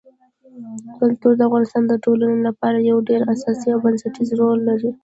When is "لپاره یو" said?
2.47-2.97